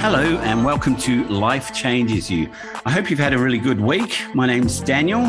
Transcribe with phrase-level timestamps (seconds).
[0.00, 2.48] Hello, and welcome to Life Changes You.
[2.86, 4.16] I hope you've had a really good week.
[4.32, 5.22] My name's Daniel,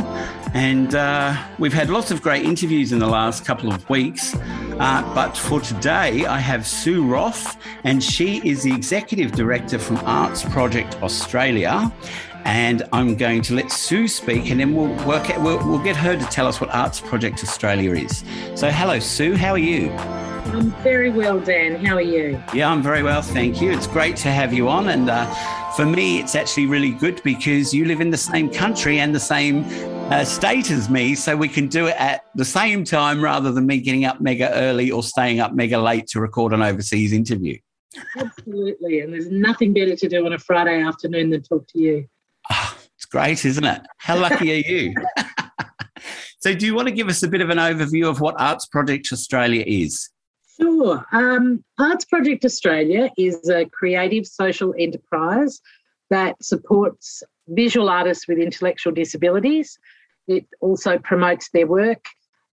[0.53, 4.35] and uh, we've had lots of great interviews in the last couple of weeks.
[4.35, 9.97] Uh, but for today, I have Sue Roff, and she is the Executive Director from
[10.05, 11.91] Arts Project Australia.
[12.45, 15.31] And I'm going to let Sue speak, and then we'll work.
[15.31, 18.23] Out, we'll, we'll get her to tell us what Arts Project Australia is.
[18.53, 19.35] So, hello, Sue.
[19.35, 19.89] How are you?
[20.51, 21.83] I'm very well, Dan.
[21.85, 22.41] How are you?
[22.53, 23.71] Yeah, I'm very well, thank you.
[23.71, 24.89] It's great to have you on.
[24.89, 25.25] And uh,
[25.75, 29.19] for me, it's actually really good because you live in the same country and the
[29.19, 29.63] same
[30.11, 31.13] uh, state as me.
[31.13, 34.51] So we can do it at the same time rather than me getting up mega
[34.53, 37.57] early or staying up mega late to record an overseas interview.
[38.17, 39.01] Absolutely.
[39.01, 42.07] And there's nothing better to do on a Friday afternoon than talk to you.
[42.51, 43.81] Oh, it's great, isn't it?
[43.97, 44.95] How lucky are you?
[46.39, 48.65] so, do you want to give us a bit of an overview of what Arts
[48.65, 50.09] Project Australia is?
[50.59, 51.05] Sure.
[51.11, 55.61] Um, Arts Project Australia is a creative social enterprise
[56.09, 59.79] that supports visual artists with intellectual disabilities.
[60.27, 62.05] It also promotes their work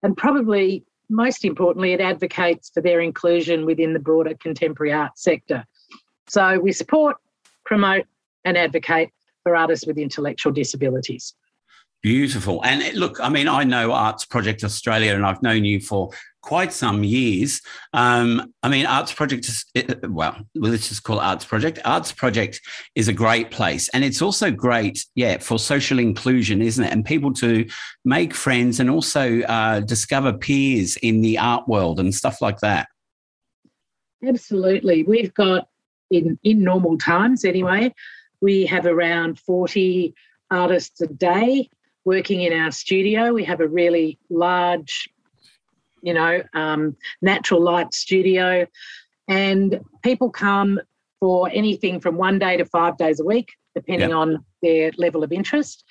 [0.02, 5.64] and probably most importantly, it advocates for their inclusion within the broader contemporary art sector.
[6.28, 7.16] So we support,
[7.64, 8.06] promote,
[8.44, 9.10] and advocate
[9.42, 11.34] for artists with intellectual disabilities.
[12.02, 12.64] Beautiful.
[12.64, 16.10] And look, I mean, I know Arts Project Australia and I've known you for
[16.46, 17.60] quite some years.
[17.92, 19.64] Um, I mean, Arts Project, is,
[20.08, 21.80] well, let's just call it Arts Project.
[21.84, 22.60] Arts Project
[22.94, 23.88] is a great place.
[23.88, 26.92] And it's also great, yeah, for social inclusion, isn't it?
[26.92, 27.66] And people to
[28.04, 32.86] make friends and also uh, discover peers in the art world and stuff like that.
[34.24, 35.02] Absolutely.
[35.02, 35.66] We've got,
[36.12, 37.92] in, in normal times anyway,
[38.40, 40.14] we have around 40
[40.52, 41.68] artists a day
[42.04, 43.32] working in our studio.
[43.32, 45.08] We have a really large
[46.06, 48.64] you know, um, natural light studio.
[49.28, 50.80] And people come
[51.18, 54.16] for anything from one day to five days a week, depending yep.
[54.16, 55.84] on their level of interest.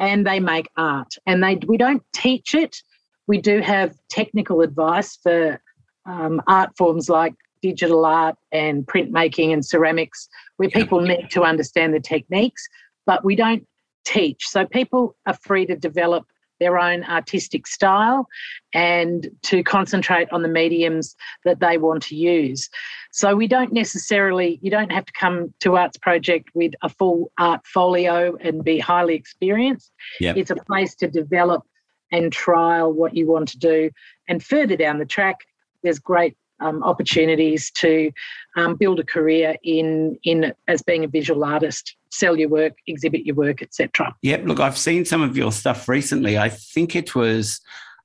[0.00, 1.14] And they make art.
[1.26, 2.82] And they we don't teach it.
[3.28, 5.62] We do have technical advice for
[6.06, 10.74] um, art forms like digital art and printmaking and ceramics, where yep.
[10.74, 12.66] people need to understand the techniques,
[13.06, 13.64] but we don't
[14.04, 14.48] teach.
[14.48, 16.26] So people are free to develop
[16.62, 18.28] their own artistic style
[18.72, 22.70] and to concentrate on the mediums that they want to use.
[23.10, 27.32] So we don't necessarily, you don't have to come to Arts Project with a full
[27.36, 29.90] art folio and be highly experienced.
[30.20, 30.36] Yep.
[30.36, 31.64] It's a place to develop
[32.12, 33.90] and trial what you want to do.
[34.28, 35.40] And further down the track,
[35.82, 38.10] there's great um, opportunities to
[38.56, 43.24] um, build a career in in as being a visual artist, sell your work, exhibit
[43.24, 44.14] your work, etc.
[44.22, 44.44] Yep.
[44.44, 46.38] Look, I've seen some of your stuff recently.
[46.38, 47.60] I think it was.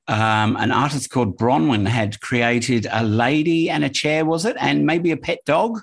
[0.09, 4.56] Um, an artist called Bronwyn had created a lady and a chair, was it?
[4.57, 5.81] And maybe a pet dog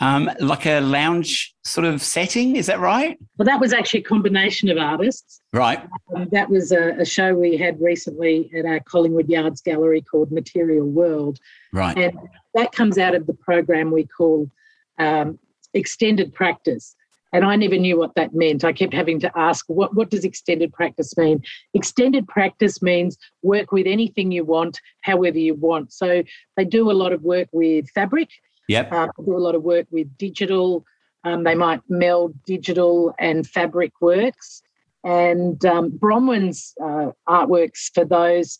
[0.00, 2.56] um, like a lounge sort of setting.
[2.56, 3.18] Is that right?
[3.38, 5.40] Well, that was actually a combination of artists.
[5.52, 5.82] Right.
[6.14, 10.32] Um, that was a, a, show we had recently at our Collingwood Yards Gallery called
[10.32, 11.38] Material World.
[11.72, 11.96] Right.
[11.96, 12.18] And
[12.54, 14.50] that comes out of the program we call
[14.98, 15.38] um,
[15.74, 16.96] Extended Practice.
[17.32, 18.64] And I never knew what that meant.
[18.64, 21.42] I kept having to ask, what, what does extended practice mean?
[21.74, 25.92] Extended practice means work with anything you want, however you want.
[25.92, 26.22] So
[26.56, 28.28] they do a lot of work with fabric
[28.68, 28.92] Yep.
[28.92, 30.84] Um, do a lot of work with digital.
[31.24, 34.62] Um, they might meld digital and fabric works.
[35.04, 38.58] And um, Bronwyn's uh, artworks for those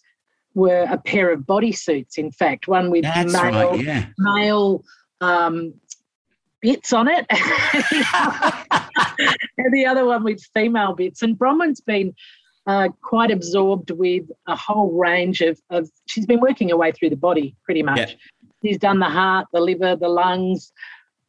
[0.54, 4.06] were a pair of bodysuits, in fact, one with That's male, right, yeah.
[4.18, 4.84] male
[5.20, 5.74] um,
[6.60, 7.26] bits on it,
[9.58, 11.22] and the other one with female bits.
[11.22, 12.14] And Bronwyn's been
[12.66, 17.10] uh, quite absorbed with a whole range of, of, she's been working her way through
[17.10, 18.16] the body pretty much.
[18.64, 20.72] He's done the heart, the liver, the lungs,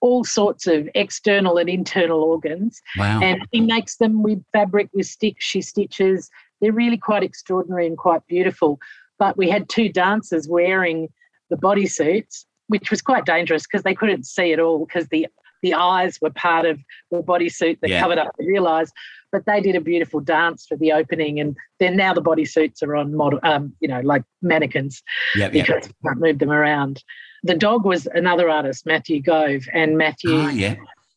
[0.01, 2.81] all sorts of external and internal organs.
[2.97, 3.19] Wow.
[3.21, 6.29] And he makes them with fabric, with sticks, she stitches.
[6.61, 8.79] They're really quite extraordinary and quite beautiful.
[9.19, 11.09] But we had two dancers wearing
[11.49, 15.27] the bodysuits, which was quite dangerous because they couldn't see at all because the
[15.61, 16.79] the eyes were part of
[17.09, 17.99] the bodysuit that yeah.
[17.99, 18.91] covered up the real eyes.
[19.35, 22.95] But they did a beautiful dance for the opening, and then now the bodysuits are
[22.95, 25.03] on model, um, you know, like mannequins
[25.35, 25.87] yep, because yep.
[25.87, 27.03] you can't move them around.
[27.43, 30.31] The dog was another artist, Matthew Gove, and Matthew.
[30.31, 30.75] Oh, yeah.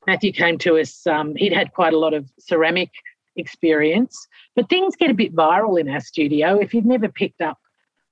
[0.09, 1.06] Matthew came to us.
[1.06, 2.91] Um, he'd had quite a lot of ceramic
[3.37, 4.26] experience,
[4.56, 6.59] but things get a bit viral in our studio.
[6.59, 7.61] If you've never picked up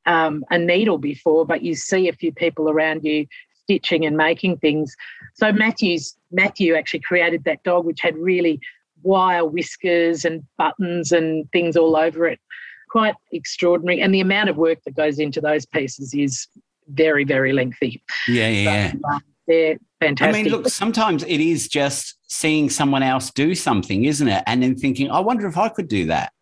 [0.07, 3.27] um, a needle before, but you see a few people around you
[3.65, 4.95] stitching and making things.
[5.35, 8.61] So Matthew's Matthew actually created that dog, which had really
[9.03, 12.41] wire whiskers and buttons and things all over it.
[12.91, 14.01] Quite extraordinary.
[14.01, 16.47] And the amount of work that goes into those pieces is
[16.89, 18.03] very, very lengthy.
[18.29, 18.93] Yeah, yeah.
[18.93, 20.35] So, um, they're fantastic.
[20.35, 24.43] I mean, look, sometimes it is just seeing someone else do something, isn't it?
[24.47, 26.33] And then thinking, I wonder if I could do that.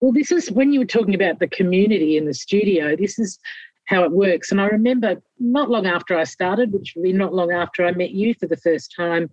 [0.00, 3.38] Well, this is when you were talking about the community in the studio, this is
[3.86, 4.50] how it works.
[4.50, 7.92] And I remember not long after I started, which would be not long after I
[7.92, 9.30] met you for the first time,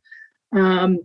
[0.53, 0.99] um,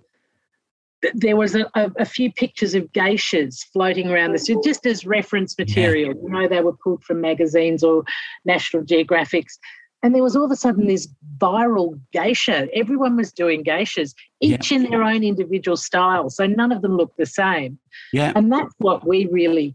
[1.15, 6.15] there was a, a, few pictures of geishas floating around this, just as reference material.
[6.23, 8.05] You know, they were pulled from magazines or
[8.45, 9.59] National Geographics.
[10.03, 11.09] And there was all of a sudden this
[11.39, 12.69] viral geisha.
[12.75, 14.79] Everyone was doing geishas, each yeah.
[14.79, 16.29] in their own individual style.
[16.29, 17.79] So none of them looked the same.
[18.13, 18.33] Yeah.
[18.35, 19.75] And that's what we really,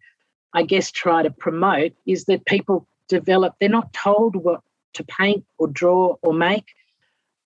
[0.54, 4.62] I guess, try to promote is that people develop, they're not told what
[4.94, 6.66] to paint or draw or make.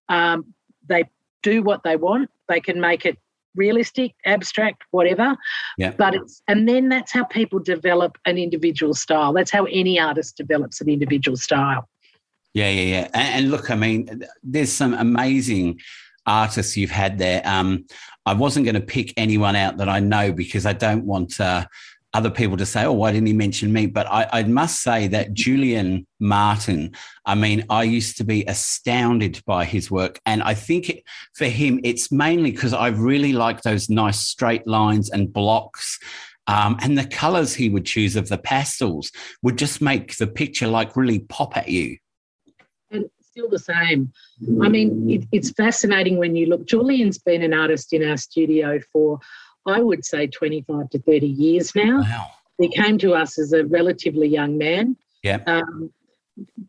[0.09, 0.53] Um,
[0.87, 1.05] they
[1.43, 2.29] do what they want.
[2.47, 3.17] They can make it
[3.55, 5.35] realistic, abstract, whatever.
[5.77, 5.91] Yeah.
[5.91, 9.33] But it's and then that's how people develop an individual style.
[9.33, 11.87] That's how any artist develops an individual style.
[12.53, 13.07] Yeah, yeah, yeah.
[13.13, 15.79] And, and look, I mean, there's some amazing
[16.25, 17.41] artists you've had there.
[17.45, 17.85] Um,
[18.25, 21.65] I wasn't going to pick anyone out that I know because I don't want uh,
[22.13, 23.85] other people to say, oh, why didn't he mention me?
[23.85, 26.91] But I, I, must say that Julian Martin,
[27.25, 30.19] I mean, I used to be astounded by his work.
[30.25, 31.03] And I think it,
[31.35, 35.99] for him, it's mainly because I really like those nice straight lines and blocks.
[36.47, 39.11] Um, and the colors he would choose of the pastels
[39.41, 41.97] would just make the picture like really pop at you.
[42.89, 44.11] And still the same.
[44.61, 46.65] I mean, it, it's fascinating when you look.
[46.65, 49.19] Julian's been an artist in our studio for
[49.67, 52.01] I would say 25 to 30 years now.
[52.01, 52.27] Wow.
[52.59, 54.95] He came to us as a relatively young man.
[55.23, 55.39] Yeah.
[55.47, 55.91] Um,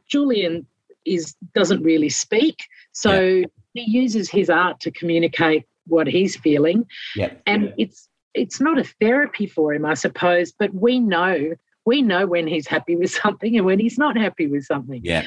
[0.08, 0.66] Julian
[1.04, 3.46] is doesn't really speak, so yeah.
[3.74, 6.86] he uses his art to communicate what he's feeling.
[7.16, 7.32] Yeah.
[7.46, 11.54] And it's it's not a therapy for him, I suppose, but we know
[11.84, 15.00] we know when he's happy with something and when he's not happy with something.
[15.04, 15.26] Yeah.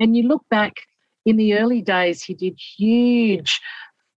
[0.00, 0.74] And you look back
[1.24, 3.60] in the early days, he did huge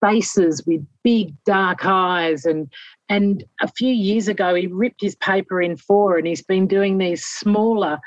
[0.05, 2.71] faces with big dark eyes and
[3.09, 6.97] and a few years ago he ripped his paper in four and he's been doing
[6.97, 7.99] these smaller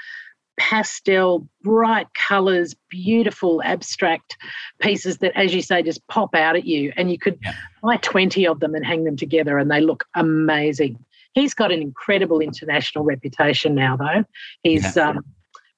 [0.58, 4.36] pastel bright colors beautiful abstract
[4.80, 7.54] pieces that as you say just pop out at you and you could yeah.
[7.82, 10.98] buy 20 of them and hang them together and they look amazing
[11.32, 14.24] he's got an incredible international reputation now though
[14.62, 15.10] he's yeah.
[15.10, 15.24] um,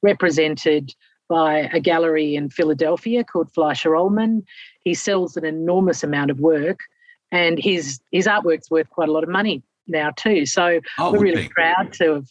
[0.02, 0.94] represented
[1.30, 4.42] by a gallery in Philadelphia called Fleisher Ollman.
[4.82, 6.80] He sells an enormous amount of work,
[7.30, 10.44] and his his artwork's worth quite a lot of money now too.
[10.44, 11.48] So oh, we're really be.
[11.48, 12.26] proud to have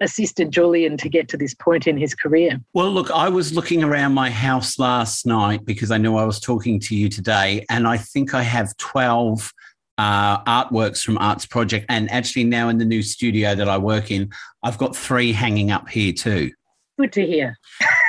[0.00, 2.60] assisted Julian to get to this point in his career.
[2.72, 6.38] Well, look, I was looking around my house last night because I knew I was
[6.38, 9.52] talking to you today, and I think I have twelve.
[9.96, 14.10] Uh, artworks from Arts Project, and actually now in the new studio that I work
[14.10, 14.28] in,
[14.64, 16.50] I've got three hanging up here too.
[16.98, 17.56] Good to hear.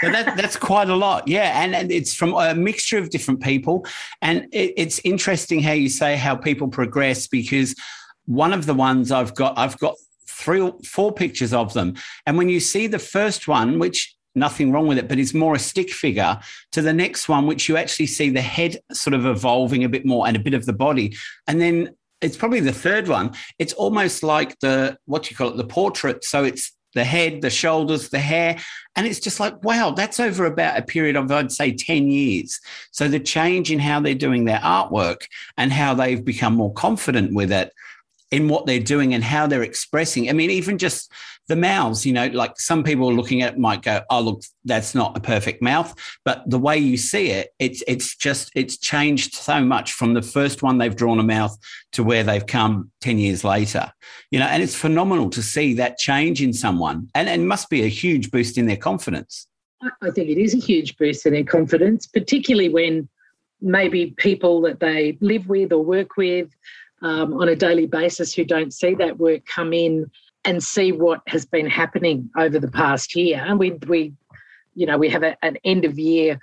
[0.01, 1.27] That, that's quite a lot.
[1.27, 1.63] Yeah.
[1.63, 3.85] And, and it's from a mixture of different people.
[4.21, 7.75] And it, it's interesting how you say how people progress because
[8.25, 9.95] one of the ones I've got, I've got
[10.27, 11.95] three or four pictures of them.
[12.25, 15.55] And when you see the first one, which nothing wrong with it, but it's more
[15.55, 16.37] a stick figure
[16.73, 20.05] to the next one, which you actually see the head sort of evolving a bit
[20.05, 21.15] more and a bit of the body.
[21.47, 23.33] And then it's probably the third one.
[23.59, 26.23] It's almost like the, what do you call it, the portrait.
[26.25, 28.57] So it's the head, the shoulders, the hair.
[28.95, 32.59] And it's just like, wow, that's over about a period of, I'd say, 10 years.
[32.91, 35.27] So the change in how they're doing their artwork
[35.57, 37.71] and how they've become more confident with it
[38.31, 40.29] in what they're doing and how they're expressing.
[40.29, 41.11] I mean, even just
[41.47, 44.95] the mouths, you know, like some people looking at it might go, oh, look, that's
[44.95, 45.93] not a perfect mouth.
[46.23, 50.21] But the way you see it, it's it's just it's changed so much from the
[50.21, 51.55] first one they've drawn a mouth
[51.93, 53.91] to where they've come 10 years later.
[54.31, 57.09] You know, and it's phenomenal to see that change in someone.
[57.13, 59.47] And it must be a huge boost in their confidence.
[60.01, 63.07] I think it is a huge boost in their confidence, particularly when
[63.61, 66.49] maybe people that they live with or work with
[67.01, 70.09] um, on a daily basis who don't see that work come in
[70.45, 73.43] and see what has been happening over the past year.
[73.45, 74.13] And we, we
[74.75, 76.39] you know, we have a, an end of year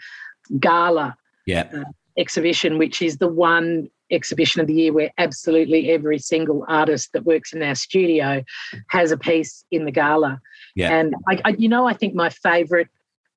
[0.59, 1.17] gala
[1.47, 1.69] yeah.
[1.75, 1.85] uh,
[2.17, 7.25] exhibition, which is the one exhibition of the year where absolutely every single artist that
[7.25, 8.43] works in our studio
[8.89, 10.41] has a piece in the gala.
[10.75, 10.91] Yeah.
[10.91, 12.89] And I, I you know, I think my favourite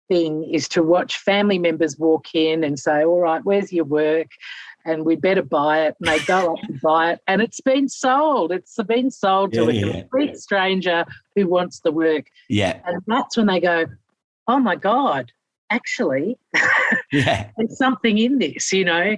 [0.08, 4.28] thing is to watch family members walk in and say, "All right, where's your work?"
[4.86, 5.96] And we better buy it.
[6.00, 8.52] And they go up and buy it, and it's been sold.
[8.52, 12.28] It's been sold to yeah, a complete stranger who wants the work.
[12.50, 13.86] Yeah, and that's when they go,
[14.48, 15.32] "Oh my god,
[15.70, 16.38] actually,
[17.12, 19.18] yeah, there's something in this." You know,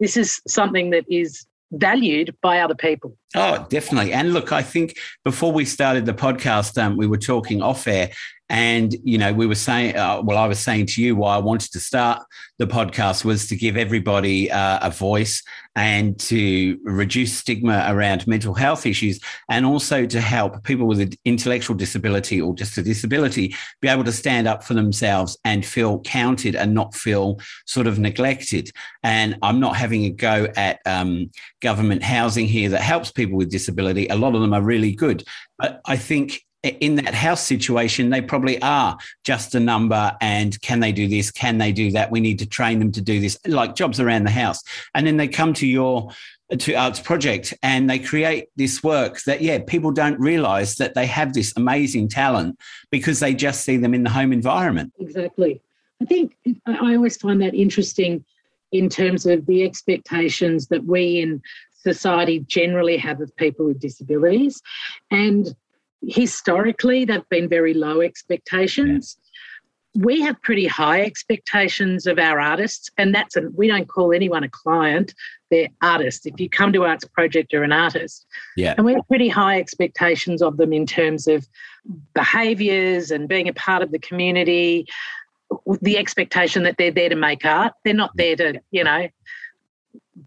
[0.00, 3.16] this is something that is valued by other people.
[3.34, 4.12] Oh, definitely.
[4.12, 8.10] And look, I think before we started the podcast, um, we were talking off air,
[8.50, 11.38] And, you know, we were saying, uh, well, I was saying to you why I
[11.38, 12.22] wanted to start
[12.58, 15.42] the podcast was to give everybody uh, a voice
[15.76, 19.18] and to reduce stigma around mental health issues
[19.50, 24.04] and also to help people with an intellectual disability or just a disability be able
[24.04, 28.70] to stand up for themselves and feel counted and not feel sort of neglected.
[29.02, 33.50] And I'm not having a go at um, government housing here that helps people with
[33.50, 34.06] disability.
[34.08, 35.24] A lot of them are really good.
[35.58, 40.16] But I think in that house situation, they probably are just a number.
[40.20, 41.30] And can they do this?
[41.30, 42.10] Can they do that?
[42.10, 44.62] We need to train them to do this, like jobs around the house.
[44.94, 46.10] And then they come to your
[46.58, 51.06] to arts project and they create this work that yeah people don't realize that they
[51.06, 52.56] have this amazing talent
[52.90, 55.60] because they just see them in the home environment exactly
[56.02, 58.22] i think i always find that interesting
[58.72, 61.40] in terms of the expectations that we in
[61.72, 64.60] society generally have of people with disabilities
[65.10, 65.56] and
[66.08, 69.16] historically they've been very low expectations.
[69.16, 69.20] Yeah.
[69.96, 74.42] We have pretty high expectations of our artists, and that's a, we don't call anyone
[74.42, 75.14] a client;
[75.52, 76.26] they're artists.
[76.26, 78.26] If you come to Arts Project, you're an artist.
[78.56, 81.46] Yeah, and we have pretty high expectations of them in terms of
[82.12, 84.88] behaviours and being a part of the community.
[85.80, 89.06] The expectation that they're there to make art; they're not there to, you know,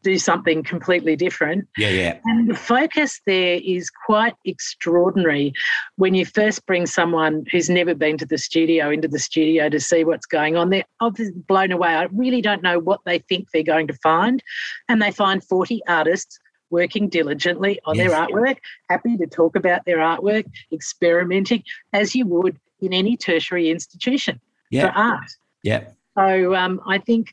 [0.02, 1.68] do something completely different.
[1.78, 2.20] Yeah, yeah.
[2.26, 5.54] And the focus there is quite extraordinary
[5.96, 9.80] when you first bring someone who's never been to the studio into the studio to
[9.80, 10.70] see what's going on.
[10.70, 11.90] They're obviously blown away.
[11.90, 14.44] I really don't know what they think they're going to find.
[14.90, 16.40] And they find 40 artists
[16.70, 18.10] working diligently on yes.
[18.10, 18.58] their artwork,
[18.90, 21.64] happy to talk about their artwork, experimenting
[21.94, 24.40] as you would in any tertiary institution
[24.70, 24.88] yeah.
[24.88, 25.32] for art.
[25.64, 25.86] Yeah.
[26.18, 27.32] So um, I think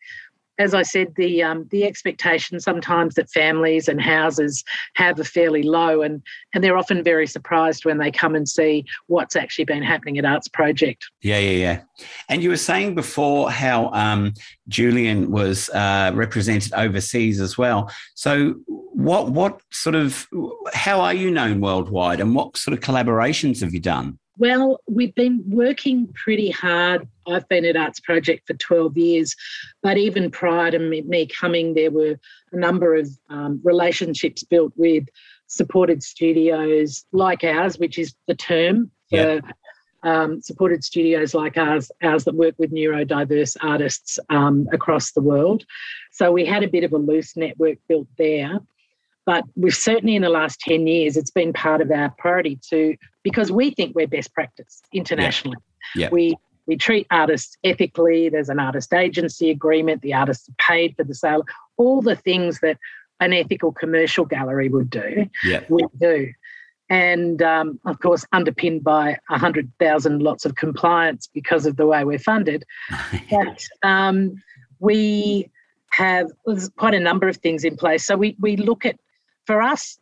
[0.59, 4.63] as I said, the um, the expectation sometimes that families and houses
[4.95, 6.23] have are fairly low, and
[6.55, 10.25] and they're often very surprised when they come and see what's actually been happening at
[10.25, 11.05] Arts Project.
[11.23, 11.81] Yeah, yeah, yeah.
[12.29, 14.35] And you were saying before how um,
[14.69, 17.91] Julian was uh, represented overseas as well.
[18.15, 20.29] So, what what sort of
[20.73, 24.19] how are you known worldwide, and what sort of collaborations have you done?
[24.37, 27.07] Well, we've been working pretty hard.
[27.27, 29.37] I've been at Arts Project for 12 years,
[29.83, 32.19] but even prior to me coming, there were
[32.53, 35.05] a number of um, relationships built with
[35.47, 39.41] supported studios like ours, which is the term for yeah.
[40.03, 45.65] um, supported studios like ours, ours that work with neurodiverse artists um, across the world.
[46.11, 48.59] So we had a bit of a loose network built there.
[49.27, 52.97] But we've certainly in the last 10 years, it's been part of our priority to,
[53.23, 55.57] because we think we're best practice internationally.
[55.95, 56.07] Yeah.
[56.07, 56.09] yeah.
[56.13, 58.29] We we treat artists ethically.
[58.29, 60.03] There's an artist agency agreement.
[60.03, 61.45] The artists are paid for the sale.
[61.77, 62.79] All the things that
[63.21, 65.61] an ethical commercial gallery would do, yeah.
[65.69, 66.33] we do.
[66.91, 72.19] And um, of course, underpinned by 100,000 lots of compliance because of the way we're
[72.19, 72.65] funded.
[73.31, 74.43] but um,
[74.81, 75.51] we
[75.93, 76.31] have
[76.77, 78.05] quite a number of things in place.
[78.05, 78.99] So we, we look at
[79.47, 79.99] for us,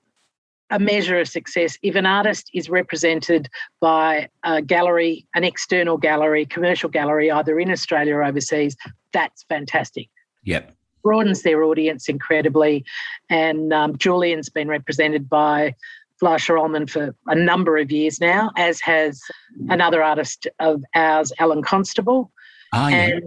[0.70, 3.48] a measure of success if an artist is represented
[3.80, 8.76] by a gallery, an external gallery, commercial gallery, either in Australia or overseas,
[9.12, 10.08] that's fantastic.
[10.44, 10.72] Yep.
[11.04, 12.84] Broadens their audience incredibly.
[13.28, 15.74] And um, Julian's been represented by
[16.18, 19.20] Fleisher Ollman for a number of years now, as has
[19.68, 22.30] another artist of ours, Alan Constable.
[22.72, 22.96] Ah, yeah.
[22.96, 23.22] And,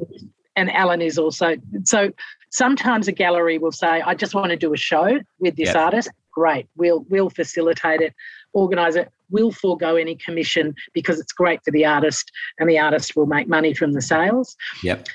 [0.55, 2.11] and Alan is also so
[2.55, 5.75] sometimes a gallery will say, I just want to do a show with this yep.
[5.75, 6.09] artist.
[6.31, 6.67] Great.
[6.75, 8.13] We'll we'll facilitate it,
[8.53, 9.11] organize it.
[9.29, 13.47] We'll forego any commission because it's great for the artist and the artist will make
[13.47, 14.55] money from the sales.
[14.83, 15.07] Yep.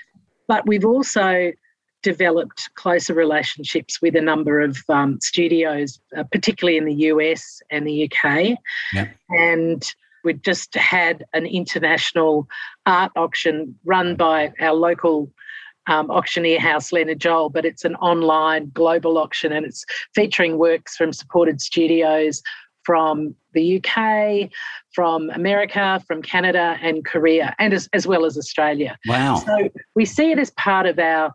[0.49, 1.52] But we've also
[2.02, 7.87] developed closer relationships with a number of um, studios, uh, particularly in the US and
[7.87, 8.59] the UK.
[8.94, 9.16] Yep.
[9.30, 9.94] And
[10.25, 12.49] we just had an international
[12.87, 15.30] art auction run by our local
[15.87, 19.85] um, auctioneer house, Leonard Joel, but it's an online global auction and it's
[20.15, 22.43] featuring works from supported studios
[22.85, 24.51] from the UK,
[24.93, 28.99] from America, from Canada, and Korea, and as, as well as Australia.
[29.07, 29.37] Wow.
[29.37, 31.33] So we see it as part of our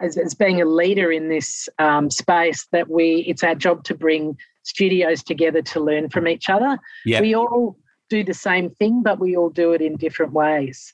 [0.00, 3.94] as, as being a leader in this um, space that we it's our job to
[3.94, 6.78] bring studios together to learn from each other.
[7.06, 7.22] Yep.
[7.22, 7.78] We all
[8.10, 10.92] do the same thing, but we all do it in different ways.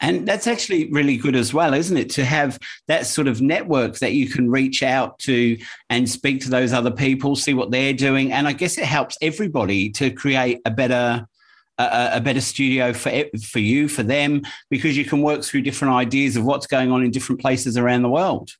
[0.00, 2.10] And that's actually really good as well, isn't it?
[2.10, 5.58] To have that sort of network that you can reach out to
[5.90, 8.32] and speak to those other people, see what they're doing.
[8.32, 11.26] And I guess it helps everybody to create a better
[11.78, 13.10] a, a, better studio for
[13.42, 17.02] for you, for them, because you can work through different ideas of what's going on
[17.02, 18.50] in different places around the world.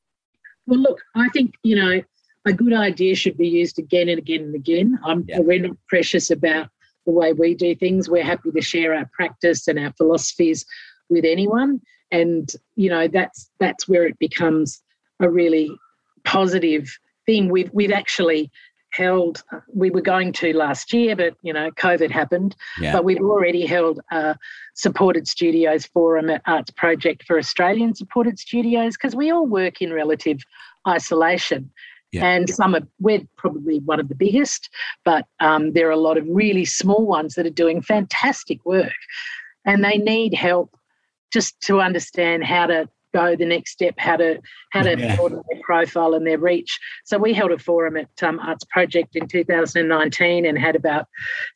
[0.67, 2.03] Well, look, I think you know
[2.47, 4.99] a good idea should be used again and again and again.
[5.05, 5.41] I'm yeah.
[5.41, 6.69] we're not precious about
[7.07, 8.09] the way we do things.
[8.09, 10.65] We're happy to share our practice and our philosophies
[11.11, 11.81] with anyone.
[12.11, 14.83] And, you know, that's that's where it becomes
[15.21, 15.71] a really
[16.25, 17.51] positive thing.
[17.51, 18.51] We've we've actually
[18.93, 22.93] held we were going to last year but you know covid happened yeah.
[22.93, 24.37] but we've already held a
[24.75, 29.93] supported studios forum at arts project for australian supported studios because we all work in
[29.93, 30.39] relative
[30.89, 31.71] isolation
[32.13, 32.27] yeah.
[32.27, 34.69] And some are, we're probably one of the biggest,
[35.05, 38.93] but um, there are a lot of really small ones that are doing fantastic work.
[39.65, 40.77] And they need help
[41.33, 44.41] just to understand how to go the next step, how to
[44.73, 45.17] how to yeah.
[45.17, 46.79] broaden their profile and their reach.
[47.05, 51.07] So we held a forum at um, Arts Project in 2019 and had about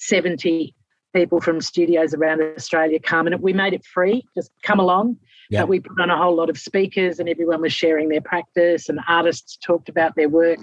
[0.00, 0.75] 70
[1.14, 4.25] people from studios around Australia come, and we made it free.
[4.37, 5.16] Just come along.
[5.50, 5.61] Yeah.
[5.61, 8.88] But we put on a whole lot of speakers, and everyone was sharing their practice,
[8.88, 10.59] and artists talked about their work,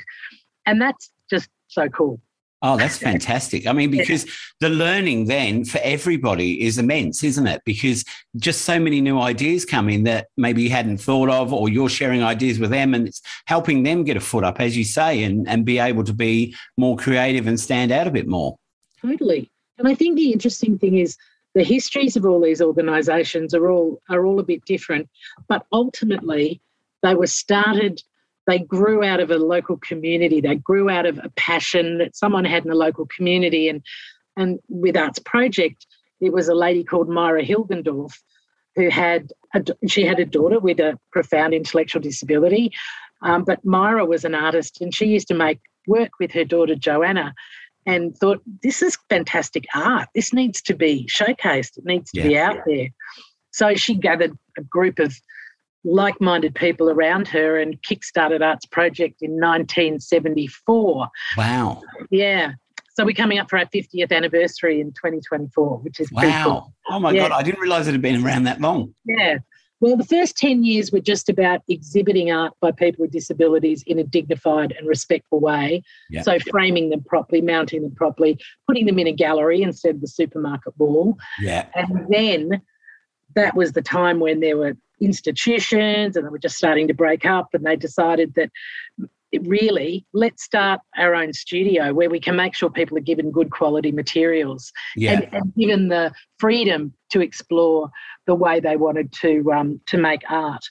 [0.65, 2.20] and that's just so cool.
[2.62, 3.68] Oh, that's fantastic.
[3.68, 4.25] I mean, because
[4.60, 7.62] the learning then for everybody is immense, isn't it?
[7.65, 8.03] Because
[8.38, 11.89] just so many new ideas come in that maybe you hadn't thought of, or you're
[11.89, 15.24] sharing ideas with them and it's helping them get a foot up, as you say,
[15.24, 18.58] and, and be able to be more creative and stand out a bit more.
[19.01, 19.50] Totally.
[19.77, 21.18] And I think the interesting thing is
[21.56, 25.10] the histories of all these organisations are all are all a bit different,
[25.48, 26.62] but ultimately
[27.01, 28.01] they were started
[28.48, 30.41] they grew out of a local community.
[30.41, 33.69] They grew out of a passion that someone had in the local community.
[33.69, 33.83] And,
[34.36, 35.86] and with Arts Project,
[36.19, 38.13] it was a lady called Myra Hilgendorf
[38.75, 42.71] who had a, she had a daughter with a profound intellectual disability.
[43.21, 46.75] Um, but Myra was an artist and she used to make work with her daughter
[46.75, 47.33] Joanna
[47.86, 50.07] and thought, this is fantastic art.
[50.13, 51.77] This needs to be showcased.
[51.77, 52.27] It needs to yeah.
[52.27, 52.88] be out there.
[53.51, 55.13] So she gathered a group of
[55.83, 61.07] like minded people around her and kickstarted Arts Project in 1974.
[61.38, 61.81] Wow.
[62.09, 62.53] Yeah.
[62.93, 66.43] So we're coming up for our 50th anniversary in 2024, which is wow.
[66.43, 66.73] Cool.
[66.89, 67.29] Oh my yeah.
[67.29, 68.93] God, I didn't realize it had been around that long.
[69.05, 69.38] Yeah.
[69.79, 73.97] Well, the first 10 years were just about exhibiting art by people with disabilities in
[73.97, 75.81] a dignified and respectful way.
[76.11, 76.22] Yeah.
[76.22, 80.07] So, framing them properly, mounting them properly, putting them in a gallery instead of the
[80.07, 81.17] supermarket wall.
[81.39, 81.65] Yeah.
[81.74, 82.61] And then
[83.33, 87.25] that was the time when there were institutions and they were just starting to break
[87.25, 88.50] up and they decided that
[89.44, 93.50] really let's start our own studio where we can make sure people are given good
[93.50, 94.72] quality materials.
[94.96, 95.14] Yeah.
[95.14, 97.90] and, and, given the freedom to explore
[98.27, 100.64] the way they wanted to um, to make art.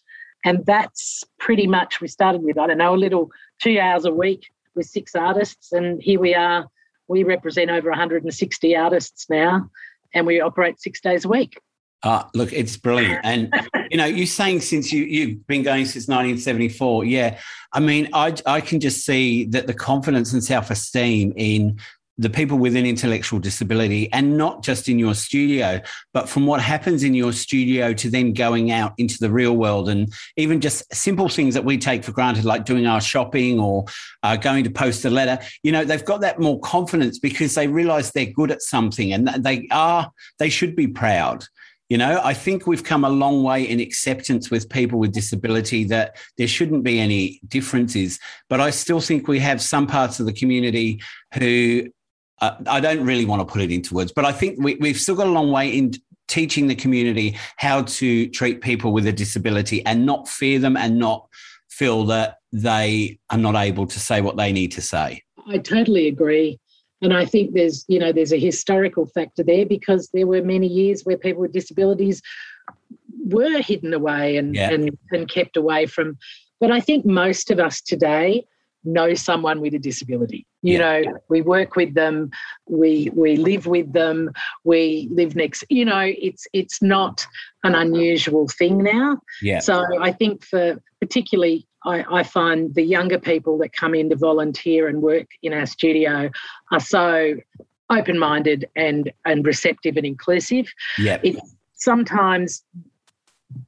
[0.44, 4.12] And that's pretty much we started with i don't know a little two hours a
[4.12, 6.66] week with six artists and here we are.
[7.08, 9.68] We represent over 160 artists now
[10.14, 11.60] and we operate six days a week
[12.02, 13.20] uh, look, it's brilliant.
[13.24, 13.52] And,
[13.90, 17.04] you know, you're saying since you, you've been going since 1974.
[17.04, 17.38] Yeah.
[17.72, 21.78] I mean, I, I can just see that the confidence and self esteem in
[22.20, 25.80] the people with an intellectual disability and not just in your studio
[26.12, 29.88] but from what happens in your studio to then going out into the real world
[29.88, 33.86] and even just simple things that we take for granted like doing our shopping or
[34.22, 37.68] uh, going to post a letter you know they've got that more confidence because they
[37.68, 41.42] realize they're good at something and they are they should be proud
[41.90, 45.82] you know, I think we've come a long way in acceptance with people with disability
[45.84, 48.20] that there shouldn't be any differences.
[48.48, 51.02] But I still think we have some parts of the community
[51.34, 51.88] who
[52.40, 54.96] uh, I don't really want to put it into words, but I think we, we've
[54.96, 55.92] still got a long way in
[56.28, 60.96] teaching the community how to treat people with a disability and not fear them and
[60.96, 61.28] not
[61.68, 65.22] feel that they are not able to say what they need to say.
[65.48, 66.60] I totally agree.
[67.02, 70.66] And I think there's, you know, there's a historical factor there because there were many
[70.66, 72.22] years where people with disabilities
[73.24, 74.70] were hidden away and, yeah.
[74.70, 76.18] and, and kept away from.
[76.60, 78.44] But I think most of us today
[78.84, 80.46] know someone with a disability.
[80.62, 80.78] You yeah.
[80.78, 82.30] know, we work with them,
[82.66, 84.30] we we live with them,
[84.64, 85.64] we live next.
[85.68, 87.26] You know, it's it's not
[87.64, 89.18] an unusual thing now.
[89.42, 89.60] Yeah.
[89.60, 94.16] So I think for particularly I, I, find the younger people that come in to
[94.16, 96.30] volunteer and work in our studio
[96.72, 97.36] are so
[97.88, 100.72] open-minded and and receptive and inclusive.
[100.98, 101.20] Yeah.
[101.74, 102.62] sometimes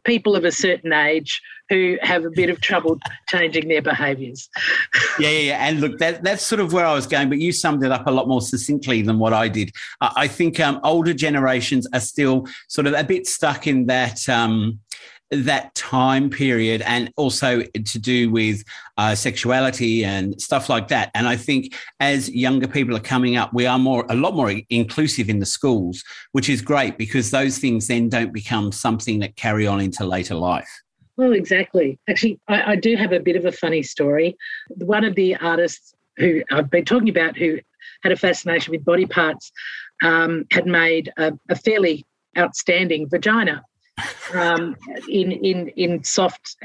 [0.05, 2.99] people of a certain age who have a bit of trouble
[3.29, 4.49] changing their behaviours.
[5.19, 7.53] yeah, yeah, yeah, and look, that that's sort of where I was going, but you
[7.53, 9.71] summed it up a lot more succinctly than what I did.
[10.01, 14.29] I think um, older generations are still sort of a bit stuck in that.
[14.29, 14.81] Um,
[15.33, 18.63] that time period and also to do with
[18.99, 21.11] uh, sexuality and stuff like that.
[21.15, 24.53] And I think as younger people are coming up, we are more a lot more
[24.69, 29.37] inclusive in the schools, which is great because those things then don't become something that
[29.37, 30.69] carry on into later life.
[31.17, 31.99] Well, exactly.
[32.09, 34.37] Actually, I, I do have a bit of a funny story.
[34.69, 37.59] One of the artists who I've been talking about who
[38.03, 39.51] had a fascination with body parts
[40.03, 42.05] um, had made a, a, fairly
[42.37, 43.63] outstanding vagina
[44.35, 44.77] um,
[45.09, 46.57] in in in soft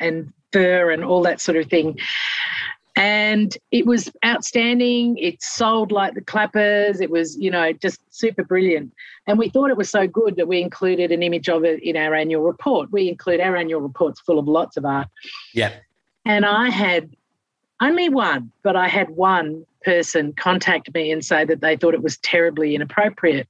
[0.00, 1.98] and fur and all that sort of thing.
[2.98, 5.18] And it was outstanding.
[5.18, 7.02] It sold like the clappers.
[7.02, 8.90] It was, you know, just super brilliant.
[9.26, 11.94] And we thought it was so good that we included an image of it in
[11.96, 12.90] our annual report.
[12.90, 15.08] We include our annual reports full of lots of art.
[15.52, 15.74] Yeah.
[16.24, 17.10] And I had
[17.82, 22.02] only one, but I had one person contact me and say that they thought it
[22.02, 23.46] was terribly inappropriate.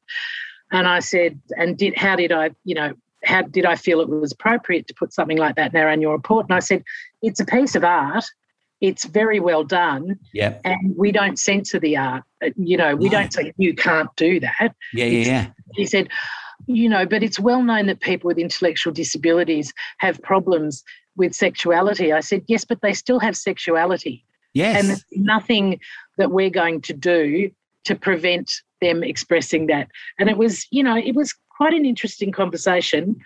[0.72, 2.94] And I said, and did how did I, you know,
[3.27, 6.12] how did I feel it was appropriate to put something like that in our annual
[6.12, 6.47] report?
[6.49, 6.83] And I said,
[7.23, 8.25] it's a piece of art.
[8.81, 10.19] It's very well done.
[10.33, 10.59] Yeah.
[10.65, 12.25] And we don't censor the art.
[12.45, 13.19] Uh, you know, we no.
[13.19, 14.75] don't say you can't do that.
[14.93, 15.47] Yeah, yeah, yeah.
[15.75, 16.09] He said,
[16.67, 20.85] you know, but it's well known that people with intellectual disabilities have problems
[21.17, 22.12] with sexuality.
[22.12, 24.25] I said, yes, but they still have sexuality.
[24.55, 24.81] Yes.
[24.81, 25.81] And there's nothing
[26.19, 27.51] that we're going to do
[27.85, 29.89] to prevent them expressing that.
[30.19, 33.16] And it was, you know, it was quite an interesting conversation.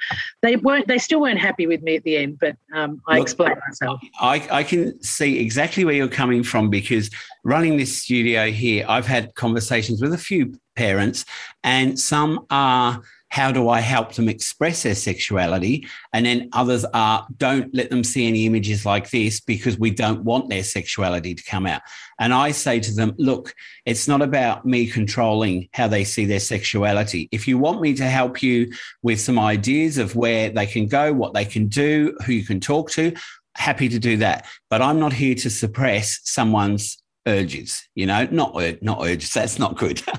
[0.43, 3.23] They weren't, they still weren't happy with me at the end, but um, I Look,
[3.23, 4.01] explained myself.
[4.21, 7.11] I, I can see exactly where you're coming from because
[7.45, 11.25] running this studio here, I've had conversations with a few parents,
[11.65, 15.87] and some are how do I help them express their sexuality?
[16.13, 20.25] And then others are don't let them see any images like this because we don't
[20.25, 21.81] want their sexuality to come out.
[22.19, 23.55] And I say to them, look,
[23.87, 27.29] it's not about me controlling how they see their sexuality.
[27.33, 31.13] If you want me to help you with some ideas of where they can go,
[31.13, 33.15] what they can do, who you can talk to,
[33.55, 34.47] happy to do that.
[34.69, 39.77] But I'm not here to suppress someone's urges you know not not urges that's not
[39.77, 40.03] good.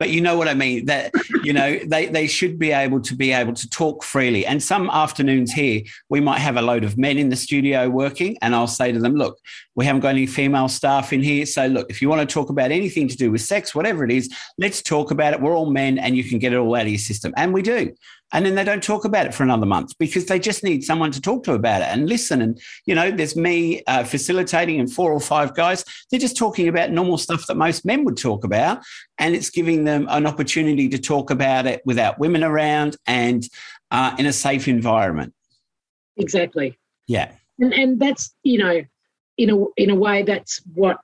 [0.00, 1.10] But you know what i mean that
[1.42, 4.46] you know they they should be able to be able to talk freely.
[4.46, 8.38] And some afternoons here we might have a load of men in the studio working
[8.42, 9.38] and i'll say to them look
[9.74, 12.48] we haven't got any female staff in here so look if you want to talk
[12.48, 14.28] about anything to do with sex whatever it is
[14.58, 15.40] let's talk about it.
[15.40, 17.32] We're all men and you can get it all out of your system.
[17.36, 17.94] And we do
[18.32, 21.10] and then they don't talk about it for another month because they just need someone
[21.12, 22.42] to talk to about it and listen.
[22.42, 25.84] And you know, there's me uh, facilitating and four or five guys.
[26.10, 28.82] They're just talking about normal stuff that most men would talk about,
[29.18, 33.48] and it's giving them an opportunity to talk about it without women around and
[33.90, 35.32] uh, in a safe environment.
[36.16, 36.78] Exactly.
[37.06, 37.32] Yeah.
[37.58, 38.82] And and that's you know,
[39.38, 40.98] in a in a way, that's what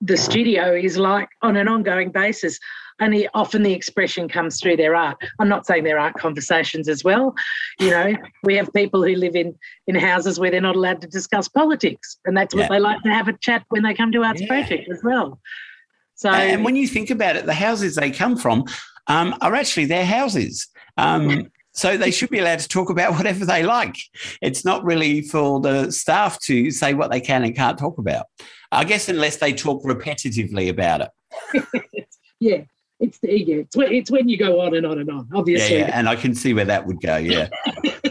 [0.00, 2.58] the studio is like on an ongoing basis
[2.98, 5.16] and often the expression comes through their art.
[5.38, 7.34] I'm not saying there aren't conversations as well.
[7.78, 9.54] You know, we have people who live in
[9.86, 13.10] in houses where they're not allowed to discuss politics, and that's what they like to
[13.10, 14.48] have a chat when they come to Arts yeah.
[14.48, 15.40] Project as well.
[16.14, 18.64] So, and when you think about it, the houses they come from
[19.06, 20.66] um, are actually their houses.
[20.96, 23.96] Um, so they should be allowed to talk about whatever they like.
[24.40, 28.26] It's not really for the staff to say what they can and can't talk about.
[28.72, 32.08] I guess unless they talk repetitively about it.
[32.40, 32.62] yeah,
[33.00, 35.78] it's the yeah, it's when, it's when you go on and on and on, obviously.
[35.78, 35.98] Yeah, yeah.
[35.98, 37.16] and I can see where that would go.
[37.16, 37.48] Yeah.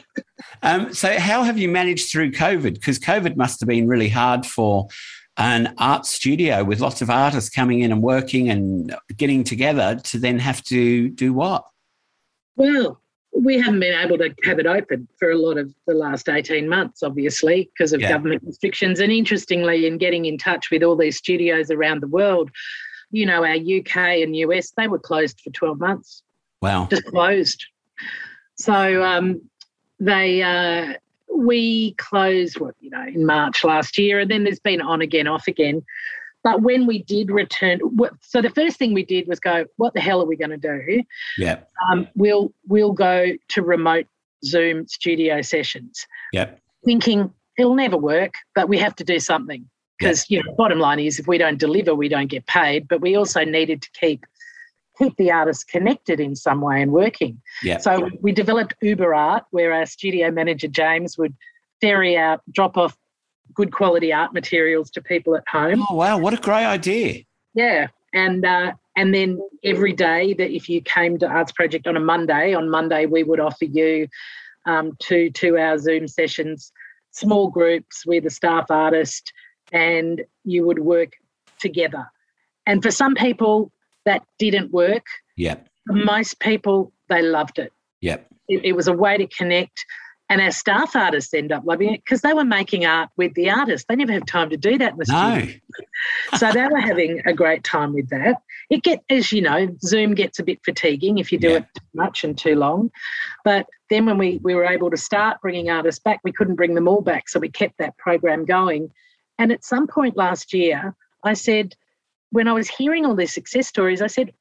[0.64, 2.76] um, so, how have you managed through COVID?
[2.76, 4.88] Because COVID must have been really hard for
[5.38, 10.18] an art studio with lots of artists coming in and working and getting together to
[10.18, 11.66] then have to do what?
[12.56, 13.02] Well,
[13.38, 16.70] we haven't been able to have it open for a lot of the last 18
[16.70, 18.10] months, obviously, because of yeah.
[18.10, 19.02] government restrictions.
[19.02, 22.50] And interestingly, in getting in touch with all these studios around the world,
[23.16, 26.22] you know, our UK and US, they were closed for 12 months.
[26.62, 26.88] Wow.
[26.90, 27.66] Just closed.
[28.56, 29.42] So um,
[30.02, 30.96] they, uh,
[31.34, 35.28] we closed, what, you know, in March last year, and then there's been on again,
[35.28, 35.82] off again.
[36.44, 37.80] But when we did return,
[38.20, 40.58] so the first thing we did was go, what the hell are we going to
[40.58, 41.02] do?
[41.38, 41.60] Yeah.
[41.90, 44.08] Um, we'll we'll go to remote
[44.44, 46.06] Zoom studio sessions.
[46.34, 46.52] Yeah.
[46.84, 50.38] Thinking it'll never work, but we have to do something because yeah.
[50.38, 53.16] you know bottom line is if we don't deliver we don't get paid but we
[53.16, 54.26] also needed to keep
[54.98, 57.42] keep the artists connected in some way and working.
[57.62, 57.80] Yeah.
[57.80, 61.36] so we developed uber art where our studio manager james would
[61.82, 62.98] ferry out drop off
[63.54, 65.84] good quality art materials to people at home.
[65.90, 66.18] Oh wow.
[66.18, 67.24] What a great idea.
[67.54, 67.88] Yeah.
[68.14, 72.00] And uh, and then every day that if you came to arts project on a
[72.00, 74.08] monday on monday we would offer you
[74.66, 76.72] um, two two hour zoom sessions
[77.12, 79.34] small groups with a staff artist
[79.72, 81.14] and you would work
[81.60, 82.06] together.
[82.66, 83.72] And for some people,
[84.06, 85.06] that didn't work.
[85.36, 85.56] Yeah.
[85.88, 87.74] For most people, they loved it.
[88.02, 88.28] Yep.
[88.48, 89.86] It, it was a way to connect.
[90.28, 93.50] And our staff artists end up loving it because they were making art with the
[93.52, 93.86] artists.
[93.88, 95.38] They never have time to do that in the no.
[95.38, 95.60] studio.
[96.38, 98.38] so they were having a great time with that.
[98.72, 101.58] It get as you know, Zoom gets a bit fatiguing if you do yeah.
[101.58, 102.90] it too much and too long.
[103.44, 106.74] But then when we, we were able to start bringing artists back, we couldn't bring
[106.74, 107.30] them all back.
[107.30, 108.90] So we kept that program going.
[109.38, 111.76] And at some point last year, I said,
[112.32, 114.34] when I was hearing all these success stories, I said,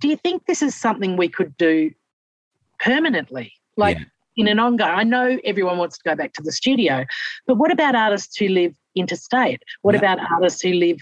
[0.00, 1.90] do you think this is something we could do
[2.80, 3.52] permanently?
[3.76, 4.04] Like yeah.
[4.36, 7.04] in an ongoing, I know everyone wants to go back to the studio,
[7.46, 9.62] but what about artists who live interstate?
[9.82, 9.98] What yeah.
[9.98, 10.98] about artists who live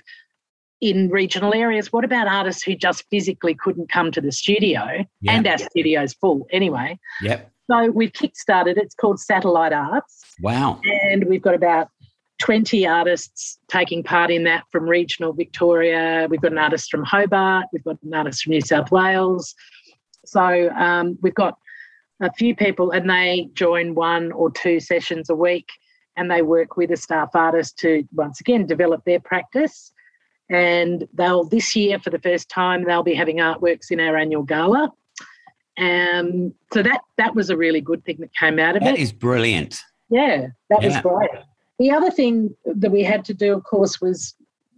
[0.80, 1.92] in regional areas?
[1.92, 5.04] What about artists who just physically couldn't come to the studio?
[5.20, 5.32] Yeah.
[5.32, 6.98] And our studio's full anyway.
[7.22, 7.50] Yep.
[7.70, 10.22] So we've kickstarted, it's called Satellite Arts.
[10.40, 10.80] Wow.
[10.84, 11.88] And we've got about
[12.38, 16.26] 20 artists taking part in that from regional Victoria.
[16.28, 19.54] We've got an artist from Hobart, we've got an artist from New South Wales.
[20.24, 21.58] So um, we've got
[22.20, 25.68] a few people, and they join one or two sessions a week
[26.16, 29.92] and they work with a staff artist to once again develop their practice.
[30.48, 34.42] And they'll this year, for the first time, they'll be having artworks in our annual
[34.42, 34.92] gala.
[35.78, 38.96] Um, so that that was a really good thing that came out of that it.
[38.96, 39.78] That is brilliant.
[40.08, 40.88] Yeah, that yeah.
[40.88, 41.30] was great.
[41.78, 44.34] The other thing that we had to do, of course, was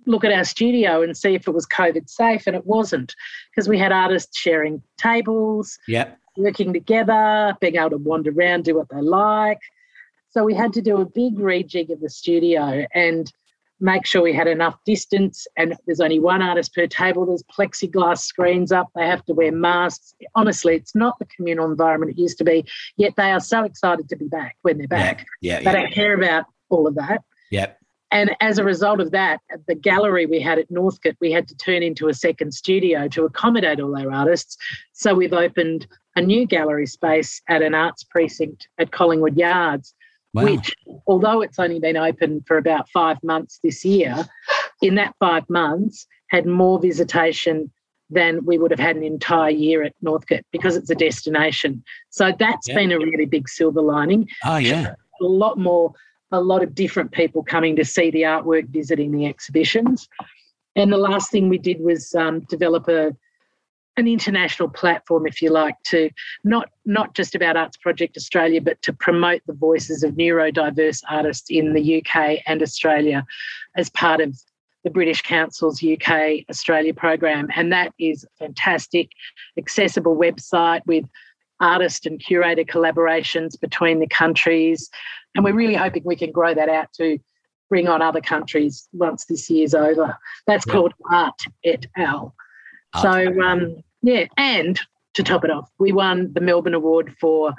[0.07, 3.15] look at our studio and see if it was COVID safe, and it wasn't
[3.51, 6.19] because we had artists sharing tables, yep.
[6.37, 9.61] working together, being able to wander around, do what they like.
[10.31, 13.33] So we had to do a big rejig of the studio and
[13.81, 15.47] make sure we had enough distance.
[15.57, 17.27] And there's only one artist per table.
[17.27, 18.89] There's plexiglass screens up.
[18.95, 20.15] They have to wear masks.
[20.35, 22.65] Honestly, it's not the communal environment it used to be.
[22.97, 25.27] Yet they are so excited to be back when they're back.
[25.41, 25.59] Yeah, yeah.
[25.59, 25.73] They yeah.
[25.73, 27.23] don't care about all of that.
[27.51, 27.79] Yep.
[28.11, 31.57] And as a result of that, the gallery we had at Northcote, we had to
[31.57, 34.57] turn into a second studio to accommodate all our artists.
[34.93, 39.95] So we've opened a new gallery space at an arts precinct at Collingwood Yards,
[40.33, 40.45] wow.
[40.45, 40.75] which,
[41.07, 44.27] although it's only been open for about five months this year,
[44.81, 47.71] in that five months had more visitation
[48.11, 51.85] than we would have had an entire year at Northcote because it's a destination.
[52.09, 52.75] So that's yeah.
[52.75, 54.29] been a really big silver lining.
[54.47, 54.95] Oh, yeah.
[55.21, 55.93] A lot more
[56.31, 60.09] a lot of different people coming to see the artwork, visiting the exhibitions.
[60.77, 63.17] And the last thing we did was um, develop a
[63.97, 66.09] an international platform, if you like, to
[66.45, 71.51] not not just about Arts Project Australia, but to promote the voices of neurodiverse artists
[71.51, 73.27] in the UK and Australia
[73.77, 74.39] as part of
[74.85, 77.49] the British Council's UK Australia program.
[77.57, 79.11] And that is a fantastic,
[79.59, 81.05] accessible website with
[81.61, 84.89] artist and curator collaborations between the countries.
[85.35, 87.19] And we're really hoping we can grow that out to
[87.69, 90.17] bring on other countries once this year's over.
[90.47, 90.73] That's yeah.
[90.73, 92.35] called Art et al.
[92.95, 93.03] Art.
[93.03, 94.81] So, um, yeah, and
[95.15, 97.55] to top it off, we won the Melbourne Award for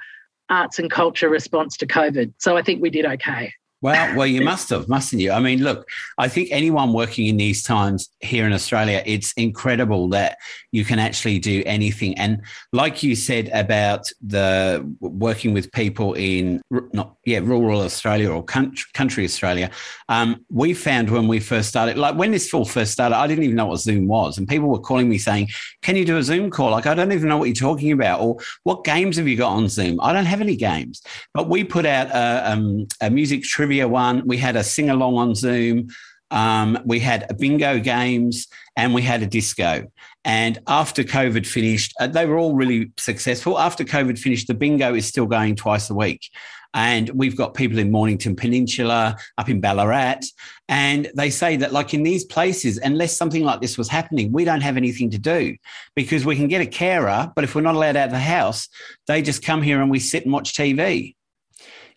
[0.49, 2.33] Arts and Culture Response to COVID.
[2.37, 3.53] So I think we did okay.
[3.81, 5.31] Well, well, you must have, mustn't you?
[5.31, 5.87] I mean, look,
[6.17, 10.37] I think anyone working in these times here in Australia, it's incredible that
[10.73, 12.17] you can actually do anything.
[12.17, 12.41] And
[12.73, 16.61] like you said about the working with people in
[16.91, 19.71] not yeah rural Australia or country, country Australia,
[20.09, 23.45] um, we found when we first started, like when this all first started, I didn't
[23.45, 25.47] even know what Zoom was, and people were calling me saying,
[25.81, 28.19] "Can you do a Zoom call?" Like I don't even know what you're talking about,
[28.19, 30.01] or what games have you got on Zoom?
[30.01, 31.01] I don't have any games,
[31.33, 34.23] but we put out a, um, a music trivia trivia one.
[34.25, 35.89] We had a sing along on Zoom.
[36.31, 39.91] Um, we had bingo games and we had a disco.
[40.25, 43.59] And after COVID finished, uh, they were all really successful.
[43.59, 46.31] After COVID finished, the bingo is still going twice a week.
[46.73, 50.21] And we've got people in Mornington Peninsula, up in Ballarat.
[50.67, 54.45] And they say that, like in these places, unless something like this was happening, we
[54.45, 55.55] don't have anything to do
[55.95, 57.31] because we can get a carer.
[57.35, 58.67] But if we're not allowed out of the house,
[59.05, 61.13] they just come here and we sit and watch TV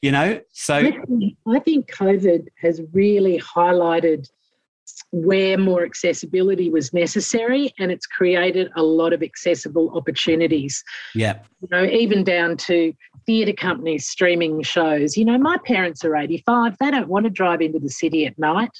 [0.02, 0.40] you know?
[0.52, 4.28] So i think covid has really highlighted
[5.10, 10.82] where more accessibility was necessary and it's created a lot of accessible opportunities.
[11.14, 11.38] Yeah.
[11.60, 12.92] You know even down to
[13.26, 15.16] theatre companies streaming shows.
[15.16, 18.38] You know my parents are 85 they don't want to drive into the city at
[18.38, 18.70] night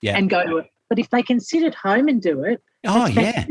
[0.00, 0.16] yeah.
[0.16, 0.66] and go to it.
[0.88, 3.46] But if they can sit at home and do it Oh, yeah.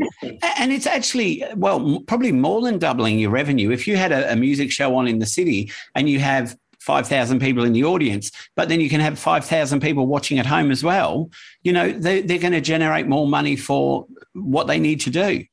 [0.58, 3.70] And it's actually, well, probably more than doubling your revenue.
[3.70, 7.40] If you had a, a, music show on in the city and you have 5,000
[7.40, 10.82] people in the audience, but then you can have 5,000 people watching at home as
[10.82, 11.30] well,
[11.62, 15.44] you know, they, they're going to generate more money for what they need to do.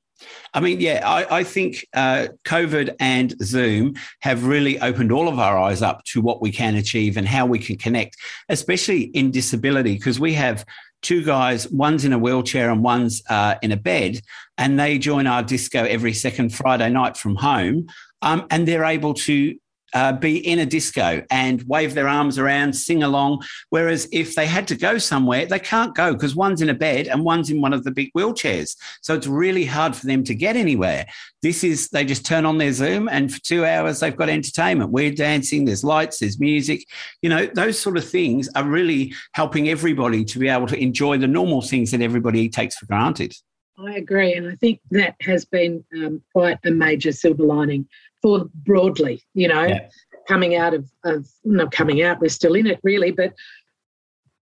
[0.54, 5.40] I mean, yeah, I, I think uh, COVID and Zoom have really opened all of
[5.40, 8.18] our eyes up to what we can achieve and how we can connect,
[8.50, 10.66] especially in disability, because we have
[11.02, 14.20] two guys, one's in a wheelchair and one's uh, in a bed,
[14.58, 17.88] and they join our disco every second Friday night from home.
[18.22, 19.56] Um, and they're able to
[19.94, 23.44] uh, be in a disco and wave their arms around, sing along.
[23.70, 27.08] Whereas if they had to go somewhere, they can't go because one's in a bed
[27.08, 28.76] and one's in one of the big wheelchairs.
[29.02, 31.06] So it's really hard for them to get anywhere.
[31.42, 34.92] This is, they just turn on their Zoom and for two hours they've got entertainment.
[34.92, 36.86] We're dancing, there's lights, there's music.
[37.22, 41.18] You know, those sort of things are really helping everybody to be able to enjoy
[41.18, 43.34] the normal things that everybody takes for granted.
[43.78, 44.34] I agree.
[44.34, 47.88] And I think that has been um, quite a major silver lining
[48.22, 49.88] for broadly, you know, yeah.
[50.28, 53.34] coming out of, of, not coming out, we're still in it really, but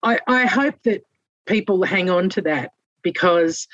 [0.02, 1.02] I, I hope that
[1.46, 2.72] people hang on to that
[3.02, 3.66] because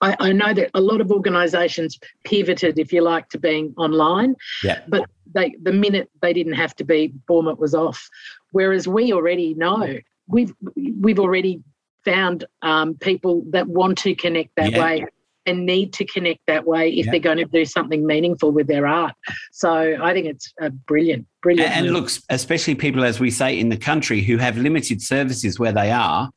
[0.00, 4.36] I, I, know that a lot of organisations pivoted, if you like, to being online.
[4.62, 4.80] Yeah.
[4.88, 8.08] But they the minute they didn't have to be, boom, it was off.
[8.52, 10.54] Whereas we already know we've
[11.00, 11.62] we've already
[12.04, 14.84] found um, people that want to connect that yeah.
[14.84, 15.06] way
[15.46, 17.12] and need to connect that way if yeah.
[17.12, 19.14] they're going to do something meaningful with their art.
[19.52, 21.70] So I think it's a brilliant, brilliant.
[21.70, 25.58] And, and look, especially people, as we say, in the country who have limited services
[25.58, 26.30] where they are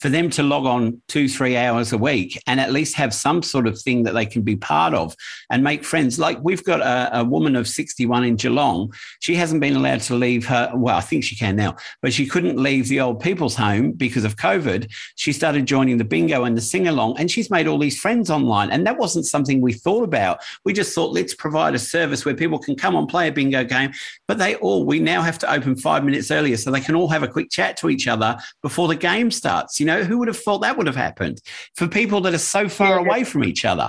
[0.00, 3.42] for them to log on two, three hours a week and at least have some
[3.42, 5.16] sort of thing that they can be part of
[5.50, 6.18] and make friends.
[6.18, 8.92] Like we've got a, a, woman of 61 in Geelong.
[9.20, 12.26] She hasn't been allowed to leave her, well, I think she can now, but she
[12.26, 14.92] couldn't leave the old people's home because of COVID.
[15.16, 18.30] She started joining the bingo and the sing along, and she's made all these friends
[18.30, 18.70] online.
[18.70, 20.40] And that wasn't something we thought about.
[20.64, 23.64] We just thought, let's provide a service where people can come and play a bingo
[23.64, 23.92] game,
[24.28, 27.08] but they all, we now have to open five minutes earlier so they can all
[27.08, 29.80] have a quick chat to each other before the game starts.
[29.80, 31.40] You you know, who would have thought that would have happened
[31.76, 33.06] for people that are so far yeah.
[33.06, 33.88] away from each other?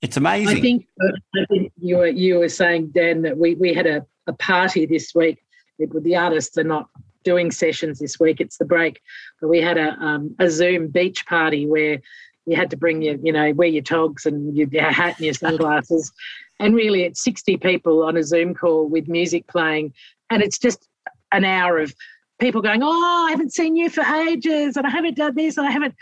[0.00, 0.56] It's amazing.
[0.56, 4.06] I think, I think you were you were saying, Dan, that we we had a,
[4.26, 5.44] a party this week.
[5.78, 6.88] It, the artists are not
[7.22, 8.40] doing sessions this week.
[8.40, 9.00] It's the break,
[9.40, 12.00] but we had a um, a Zoom beach party where
[12.46, 15.26] you had to bring your you know wear your togs and your, your hat and
[15.26, 16.12] your sunglasses,
[16.60, 19.92] and really it's sixty people on a Zoom call with music playing,
[20.30, 20.88] and it's just
[21.32, 21.94] an hour of
[22.38, 25.66] people going, "Oh, I haven't seen you for ages, and I haven't done this, and
[25.66, 25.94] I haven't."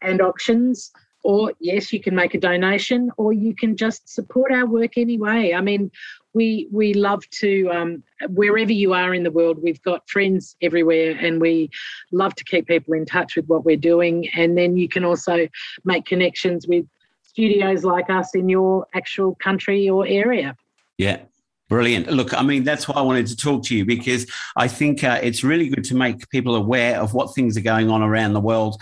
[0.01, 0.91] And auctions.
[1.23, 5.53] Or yes you can make a donation or you can just support our work anyway.
[5.53, 5.89] I mean
[6.33, 11.11] we we love to um, wherever you are in the world we've got friends everywhere
[11.11, 11.69] and we
[12.11, 14.27] love to keep people in touch with what we're doing.
[14.35, 15.47] And then you can also
[15.85, 16.85] make connections with
[17.23, 20.55] studios like us in your actual country or area
[20.97, 21.21] yeah.
[21.69, 22.07] Brilliant.
[22.07, 25.19] Look, I mean, that's why I wanted to talk to you because I think uh,
[25.23, 28.41] it's really good to make people aware of what things are going on around the
[28.41, 28.79] world,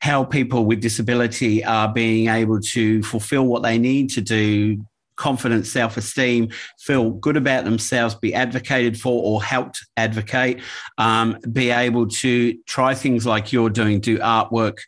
[0.00, 5.70] how people with disability are being able to fulfill what they need to do, confidence,
[5.70, 6.48] self esteem,
[6.80, 10.60] feel good about themselves, be advocated for or helped advocate,
[10.98, 14.78] um, be able to try things like you're doing, do artwork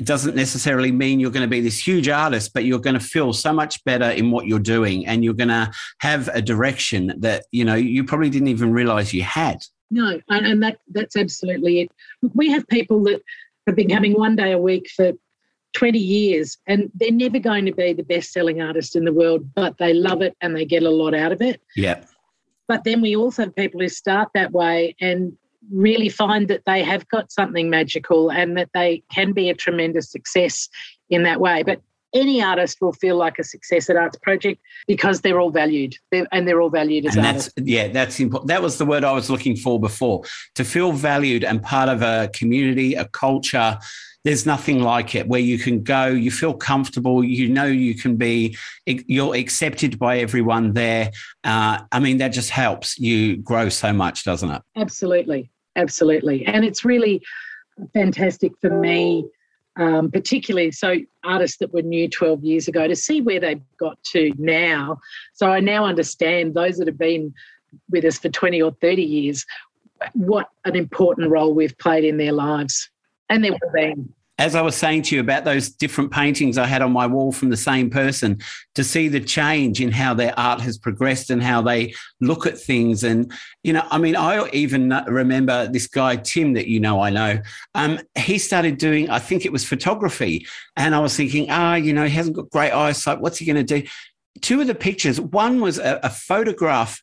[0.00, 3.04] it doesn't necessarily mean you're going to be this huge artist, but you're going to
[3.04, 7.12] feel so much better in what you're doing and you're going to have a direction
[7.18, 9.58] that, you know, you probably didn't even realize you had.
[9.90, 11.90] No, and that that's absolutely it.
[12.32, 13.20] We have people that
[13.66, 15.12] have been coming one day a week for
[15.74, 19.52] 20 years and they're never going to be the best selling artist in the world,
[19.54, 21.60] but they love it and they get a lot out of it.
[21.76, 22.04] Yeah.
[22.68, 25.36] But then we also have people who start that way and
[25.72, 30.10] really find that they have got something magical and that they can be a tremendous
[30.10, 30.68] success
[31.10, 31.62] in that way.
[31.62, 31.80] But
[32.14, 36.26] any artist will feel like a success at Arts Project because they're all valued they're,
[36.32, 37.52] and they're all valued as and artists.
[37.56, 38.48] That's, yeah, that's important.
[38.48, 40.24] That was the word I was looking for before
[40.56, 43.78] to feel valued and part of a community, a culture.
[44.24, 48.16] There's nothing like it where you can go, you feel comfortable, you know you can
[48.16, 51.10] be, you're accepted by everyone there.
[51.42, 54.62] Uh, I mean, that just helps you grow so much, doesn't it?
[54.76, 56.46] Absolutely absolutely.
[56.46, 57.22] And it's really
[57.94, 59.24] fantastic for me
[59.76, 64.02] um, particularly so artists that were new 12 years ago, to see where they've got
[64.12, 64.98] to now.
[65.32, 67.32] So I now understand those that have been
[67.88, 69.46] with us for 20 or 30 years,
[70.12, 72.90] what an important role we've played in their lives
[73.30, 76.92] and well-being as I was saying to you about those different paintings I had on
[76.92, 78.40] my wall from the same person,
[78.74, 82.58] to see the change in how their art has progressed and how they look at
[82.58, 83.04] things.
[83.04, 83.30] And,
[83.62, 87.42] you know, I mean, I even remember this guy, Tim, that you know, I know,
[87.74, 90.46] um, he started doing, I think it was photography.
[90.74, 93.20] And I was thinking, ah, you know, he hasn't got great eyesight.
[93.20, 93.86] What's he going to do?
[94.40, 97.02] Two of the pictures, one was a, a photograph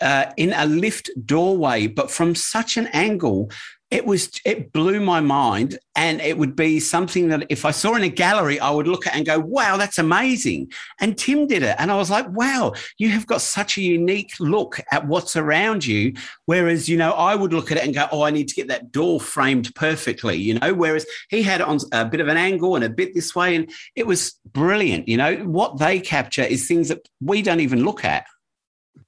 [0.00, 3.50] uh, in a lift doorway, but from such an angle
[3.90, 5.78] it was it blew my mind.
[5.94, 9.06] And it would be something that if i saw in a gallery i would look
[9.06, 10.70] at and go wow that's amazing.
[11.00, 11.76] And tim did it.
[11.78, 15.86] And i was like wow you have got such a unique look at what's around
[15.86, 16.14] you.
[16.46, 18.68] Whereas you know i would look at it and go oh i need to get
[18.68, 20.74] that door framed perfectly you know?
[20.74, 23.54] Whereas he had it on a bit of an angle and a bit this way
[23.54, 25.36] and it was brilliant you know?
[25.36, 28.26] What they capture is things that we don't even look at.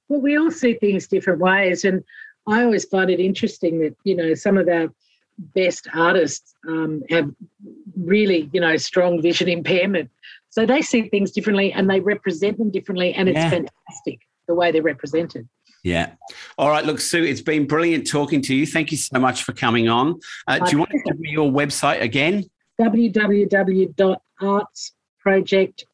[0.07, 2.03] Well we all see things different ways and
[2.47, 4.89] I always find it interesting that you know some of our
[5.55, 7.31] best artists um, have
[7.97, 10.09] really you know strong vision impairment,
[10.49, 13.49] so they see things differently and they represent them differently, and it's yeah.
[13.49, 15.47] fantastic the way they're represented.
[15.83, 16.11] Yeah.
[16.57, 16.85] All right.
[16.85, 18.65] Look, Sue, it's been brilliant talking to you.
[18.65, 20.19] Thank you so much for coming on.
[20.45, 22.43] Uh, do you want to give me your website again?
[22.81, 24.93] www.arts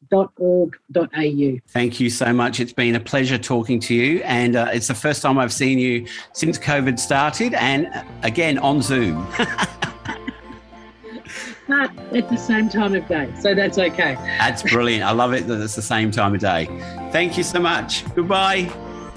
[0.08, 1.60] project.org.au.
[1.68, 2.60] Thank you so much.
[2.60, 4.22] It's been a pleasure talking to you.
[4.22, 8.58] And uh, it's the first time I've seen you since COVID started, and uh, again
[8.58, 9.26] on Zoom.
[11.68, 13.32] but at the same time of day.
[13.40, 14.14] So that's okay.
[14.38, 15.04] That's brilliant.
[15.04, 16.66] I love it that it's the same time of day.
[17.12, 18.04] Thank you so much.
[18.14, 18.64] Goodbye.